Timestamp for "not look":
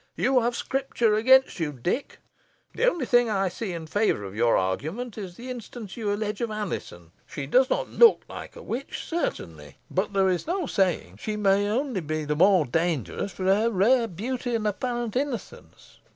7.69-8.23